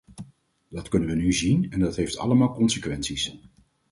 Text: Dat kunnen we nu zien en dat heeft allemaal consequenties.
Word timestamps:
Dat 0.69 0.89
kunnen 0.89 1.09
we 1.09 1.15
nu 1.15 1.33
zien 1.33 1.71
en 1.71 1.79
dat 1.79 1.95
heeft 1.95 2.17
allemaal 2.17 2.53
consequenties. 2.53 3.39